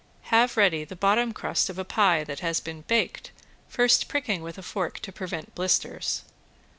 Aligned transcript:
Have 0.33 0.57
ready 0.57 0.83
the 0.83 0.95
bottom 0.95 1.31
crust 1.31 1.69
of 1.69 1.77
a 1.77 1.85
pie 1.85 2.23
that 2.23 2.39
has 2.39 2.59
been 2.59 2.81
baked, 2.87 3.29
first 3.69 4.07
pricking 4.07 4.41
with 4.41 4.57
a 4.57 4.63
fork 4.63 4.97
to 5.01 5.11
prevent 5.11 5.53
blisters. 5.53 6.23